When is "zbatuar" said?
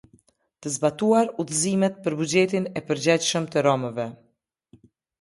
0.77-1.29